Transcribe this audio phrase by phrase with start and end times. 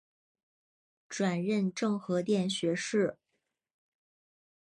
[1.07, 3.19] 转任政和殿学士。